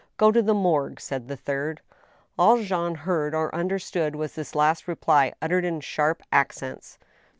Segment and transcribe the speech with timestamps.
[0.17, 1.79] "Go to the Morgue," said the third.
[2.35, 6.97] All Jean heard or understood was this last reply, uttered in sharp accents.